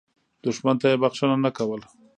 دښمن 0.43 0.75
ته 0.81 0.87
یې 0.91 0.97
بخښنه 1.01 1.35
نه 1.45 1.51
کول. 1.57 1.81